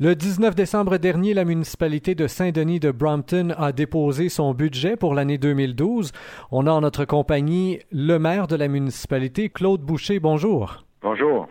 [0.00, 5.12] Le 19 décembre dernier, la municipalité de Saint-Denis de Brompton a déposé son budget pour
[5.12, 6.12] l'année 2012.
[6.52, 10.20] On a en notre compagnie le maire de la municipalité, Claude Boucher.
[10.20, 10.84] Bonjour.
[11.02, 11.48] Bonjour.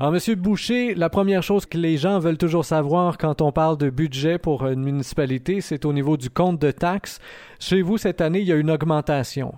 [0.00, 3.78] Alors, Monsieur Boucher, la première chose que les gens veulent toujours savoir quand on parle
[3.78, 7.20] de budget pour une municipalité, c'est au niveau du compte de taxes.
[7.60, 9.54] Chez vous, cette année, il y a une augmentation.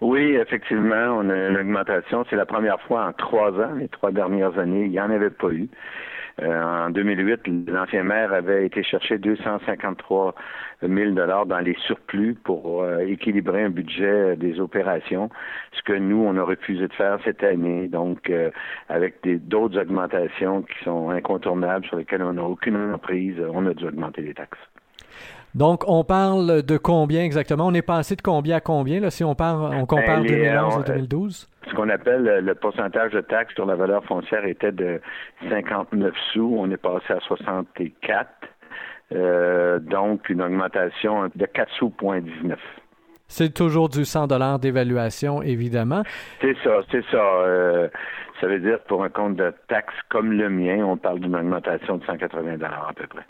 [0.00, 2.24] Oui, effectivement, on a une augmentation.
[2.30, 5.30] C'est la première fois en trois ans, les trois dernières années, il n'y en avait
[5.30, 5.68] pas eu.
[6.42, 10.34] Euh, en 2008, l'ancien maire avait été chercher 253
[10.82, 15.28] 000 dollars dans les surplus pour euh, équilibrer un budget des opérations,
[15.72, 17.88] ce que nous, on a refusé de faire cette année.
[17.88, 18.50] Donc, euh,
[18.88, 23.86] avec d'autres augmentations qui sont incontournables, sur lesquelles on n'a aucune emprise, on a dû
[23.86, 24.58] augmenter les taxes.
[25.54, 27.66] Donc, on parle de combien exactement?
[27.66, 30.92] On est passé de combien à combien, là, si on, parle, on compare 2011 et
[30.92, 31.48] 2012?
[31.70, 35.00] Ce qu'on appelle le pourcentage de taxe sur la valeur foncière était de
[35.48, 36.56] 59 sous.
[36.58, 38.28] On est passé à 64.
[39.12, 42.58] Euh, donc, une augmentation de 4 sous, point 19.
[43.28, 46.02] C'est toujours du 100 dollars d'évaluation, évidemment.
[46.40, 47.22] C'est ça, c'est ça.
[47.22, 47.88] Euh,
[48.40, 51.98] ça veut dire pour un compte de taxe comme le mien, on parle d'une augmentation
[51.98, 53.24] de 180 dollars à peu près.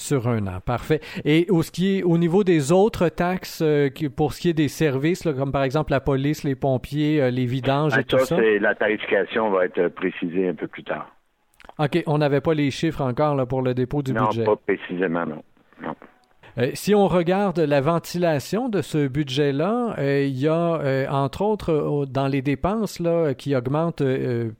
[0.00, 1.00] Sur un an, parfait.
[1.26, 4.54] Et au, ce qui est, au niveau des autres taxes, euh, pour ce qui est
[4.54, 8.18] des services, comme par exemple la police, les pompiers, euh, les vidanges et ah, tout
[8.18, 8.38] ça?
[8.60, 11.06] La tarification va être précisée un peu plus tard.
[11.78, 14.44] OK, on n'avait pas les chiffres encore là, pour le dépôt du budget.
[14.44, 15.42] Non, pas précisément, non.
[16.58, 21.42] Euh, si on regarde la ventilation de ce budget-là, euh, il y a, euh, entre
[21.42, 24.02] autres, dans les dépenses là, qui augmentent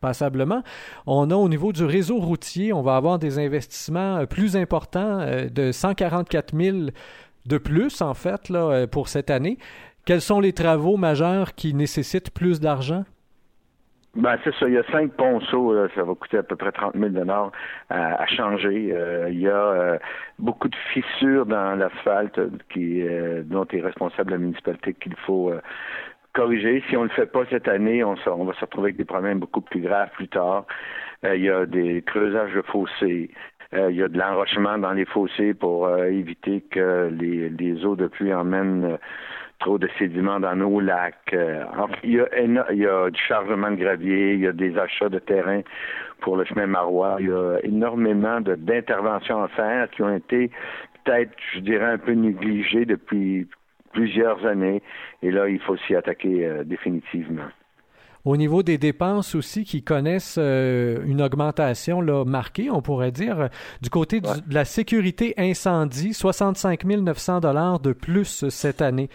[0.01, 0.63] passablement,
[1.07, 5.73] on a au niveau du réseau routier, on va avoir des investissements plus importants de
[5.73, 6.77] 144 000
[7.47, 8.53] de plus, en fait,
[8.91, 9.59] pour cette année.
[10.05, 13.05] Quels sont les travaux majeurs qui nécessitent plus d'argent?
[14.17, 14.67] Ben, c'est ça.
[14.67, 15.73] Il y a cinq ponceaux.
[15.95, 17.51] ça va coûter à peu près 30 000 à,
[17.91, 18.91] à changer.
[18.93, 19.99] Euh, il y a euh,
[20.39, 22.41] beaucoup de fissures dans l'asphalte
[22.73, 25.53] qui euh, dont est responsable la municipalité qu'il faut
[26.33, 26.83] corriger.
[26.89, 29.39] Si on le fait pas cette année, on, on, va se retrouver avec des problèmes
[29.39, 30.65] beaucoup plus graves plus tard.
[31.23, 33.31] il y a des creusages de fossés.
[33.73, 38.09] il y a de l'enrochement dans les fossés pour éviter que les, les eaux de
[38.09, 38.99] pluie emmènent
[39.61, 41.15] trop de sédiments dans nos lacs.
[41.33, 41.65] Euh,
[42.03, 42.27] il, y a,
[42.73, 45.61] il y a du chargement de gravier, il y a des achats de terrain
[46.21, 47.17] pour le chemin marois.
[47.21, 50.51] Il y a énormément d'interventions à faire qui ont été
[51.05, 53.47] peut-être, je dirais, un peu négligées depuis
[53.93, 54.83] plusieurs années.
[55.23, 57.49] Et là, il faut s'y attaquer euh, définitivement.
[58.25, 63.49] Au niveau des dépenses aussi qui connaissent euh, une augmentation là, marquée, on pourrait dire,
[63.81, 69.09] du côté de la sécurité incendie, 65 900 dollars de plus cette année.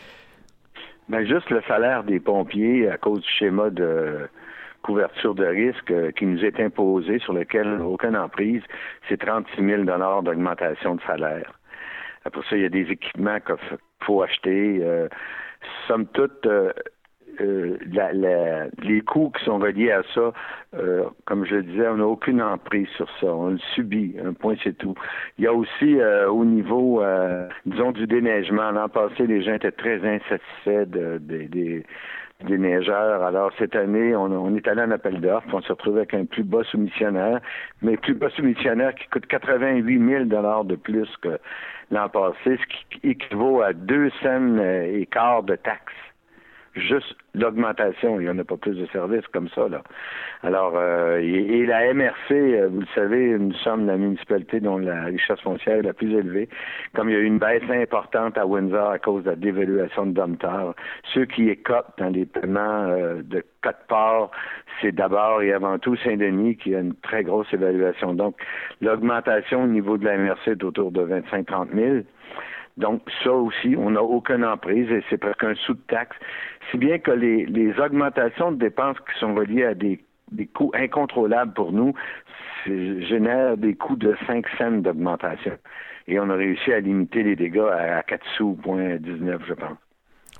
[1.08, 4.28] Ben juste le salaire des pompiers à cause du schéma de
[4.82, 8.62] couverture de risque euh, qui nous est imposé, sur lequel aucune emprise,
[9.10, 11.52] c'est 36 000 d'augmentation de salaire.
[12.24, 13.56] Après ça, il y a des équipements qu'il
[14.02, 14.80] faut acheter.
[14.82, 15.08] Euh,
[15.88, 16.72] somme toute, euh,
[17.42, 20.34] euh, la, la, les coûts qui sont reliés à ça,
[20.76, 23.28] euh, comme je le disais, on n'a aucune emprise sur ça.
[23.28, 24.16] On le subit.
[24.24, 24.96] Un point, c'est tout.
[25.38, 27.04] Il y a aussi euh, au niveau,
[27.66, 28.72] disons, du déneigement.
[28.72, 33.24] L'an passé, les gens étaient très insatisfaits de, des neigeurs.
[33.24, 35.48] Alors, cette année, on, est allé en appel d'offres.
[35.54, 37.40] On s'est retrouvé avec un plus bas soumissionnaire,
[37.82, 41.40] mais plus bas soumissionnaire qui coûte 88 000 de plus que
[41.92, 45.94] l'an passé, ce qui équivaut à deux cents et quart de taxes
[46.76, 48.20] juste l'augmentation.
[48.20, 49.68] Il n'y en a pas plus de services comme ça.
[49.68, 49.82] Là.
[50.44, 55.06] Alors, euh, et, la MRC, euh, vous le savez, nous sommes la municipalité dont la
[55.06, 56.50] richesse foncière est la plus élevée.
[56.94, 60.06] Comme il y a eu une baisse importante à Windsor à cause de la dévaluation
[60.06, 60.76] de Domtar,
[61.14, 64.30] ceux qui écopent dans les paiements euh, de quatre part,
[64.82, 68.14] c'est d'abord et avant tout Saint-Denis qui a une très grosse évaluation.
[68.14, 68.36] Donc,
[68.82, 72.04] l'augmentation au niveau de la MRC est autour de 25-30 000.
[72.78, 76.18] Donc, ça aussi, on n'a aucune emprise et c'est presque un sous-taxe.
[76.70, 80.72] Si bien que les, les augmentations de dépenses qui sont reliées à des, des coûts
[80.74, 81.94] incontrôlables pour nous
[82.66, 85.58] génèrent des coûts de 5 cents d'augmentation.
[86.08, 89.85] Et on a réussi à limiter les dégâts à 4 sous, point 19, je pense.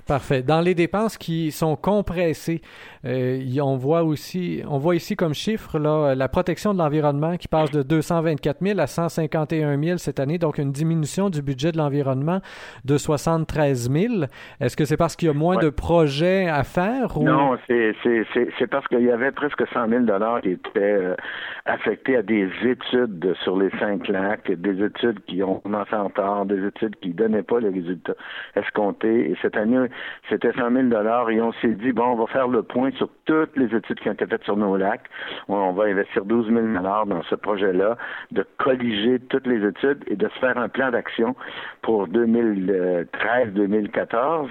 [0.06, 0.42] Parfait.
[0.42, 2.60] Dans les dépenses qui sont compressées,
[3.04, 7.48] euh, on voit aussi, on voit ici comme chiffre là, la protection de l'environnement qui
[7.48, 11.78] passe de 224 000 à 151 000 cette année, donc une diminution du budget de
[11.78, 12.40] l'environnement
[12.84, 14.14] de 73 000.
[14.60, 17.24] Est-ce que c'est parce qu'il y a moins de projets à faire ou...
[17.24, 21.16] Non, c'est parce qu'il y avait presque 100 000 dollars qui étaient euh,
[21.64, 26.46] affectés à des études sur les cinq lacs, des études qui ont commencé en retard,
[26.46, 28.14] des études qui donnaient pas les résultats
[28.54, 29.30] escomptés.
[29.30, 29.88] Et cette année,
[30.28, 33.56] c'était 100 000 et on s'est dit, bon, on va faire le point sur toutes
[33.56, 35.08] les études qui ont été faites sur nos lacs.
[35.48, 36.60] On va investir 12 000
[37.06, 37.96] dans ce projet-là,
[38.32, 41.34] de colliger toutes les études et de se faire un plan d'action
[41.82, 44.48] pour 2013-2014.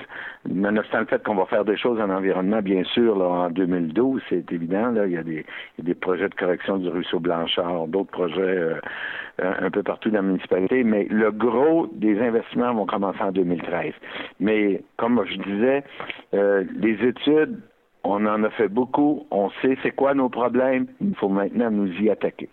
[0.48, 4.52] Nonobstant le fait qu'on va faire des choses en environnement, bien sûr, en 2012, c'est
[4.52, 5.46] évident, là, il y, a des,
[5.78, 8.80] il y a des projets de correction du ruisseau Blanchard, d'autres projets euh,
[9.40, 13.94] un peu partout dans la municipalité, mais le gros des investissements vont commencer en 2013.
[14.40, 15.84] Mais comme je disais,
[16.34, 17.60] euh, les études,
[18.04, 21.92] on en a fait beaucoup, on sait c'est quoi nos problèmes, il faut maintenant nous
[22.02, 22.50] y attaquer.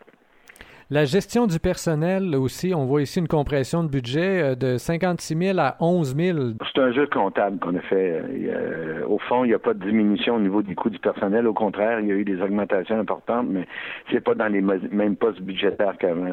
[0.92, 5.38] La gestion du personnel aussi, on voit ici une compression de budget euh, de 56
[5.38, 6.38] 000 à 11 000.
[6.70, 8.20] C'est un jeu comptable qu'on a fait.
[8.20, 11.46] Euh, au fond, il n'y a pas de diminution au niveau du coût du personnel.
[11.46, 13.66] Au contraire, il y a eu des augmentations importantes, mais
[14.10, 16.28] c'est pas dans les mêmes postes budgétaires qu'avant.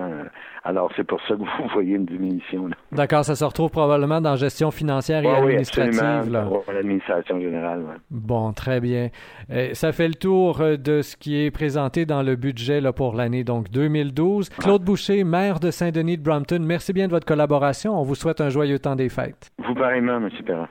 [0.65, 2.69] Alors, c'est pour ça que vous voyez une diminution.
[2.91, 6.01] D'accord, ça se retrouve probablement dans gestion financière et administrative.
[6.03, 7.83] Oui, l'administration générale.
[8.11, 9.07] Bon, très bien.
[9.51, 13.15] Euh, ça fait le tour de ce qui est présenté dans le budget là, pour
[13.15, 14.48] l'année donc 2012.
[14.57, 17.99] Claude Boucher, maire de Saint-Denis de Brampton, merci bien de votre collaboration.
[17.99, 19.51] On vous souhaite un joyeux temps des fêtes.
[19.65, 20.29] Vous pareillement, M.
[20.45, 20.67] Perrin.